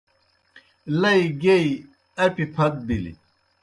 [1.01, 1.69] لئی گیئی،
[2.23, 3.13] اپیْ پھت بِلیْ